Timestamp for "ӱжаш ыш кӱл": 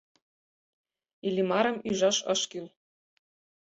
1.89-2.67